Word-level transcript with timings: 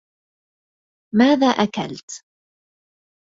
ماذا 1.15 1.47
أكلت؟ 1.47 2.25